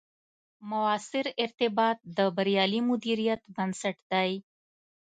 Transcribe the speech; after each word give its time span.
مؤثر 0.69 1.25
ارتباط، 1.43 1.97
د 2.17 2.19
بریالي 2.35 2.79
مدیریت 2.89 3.41
بنسټ 3.55 3.97
دی 4.11 4.31